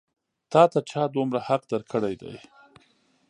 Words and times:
تا 0.51 0.63
ته 0.71 0.79
چا 0.89 1.03
دومره 1.15 1.39
حق 1.47 1.61
درکړی 1.71 2.13
دی؟ 2.21 2.35